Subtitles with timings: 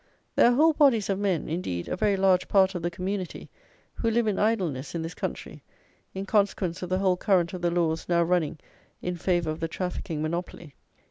[0.35, 3.51] There are whole bodies of men; indeed, a very large part of the community,
[3.93, 5.61] who live in idleness in this country,
[6.15, 8.57] in consequence of the whole current of the laws now running
[9.03, 10.73] in favour of the trafficking monopoly.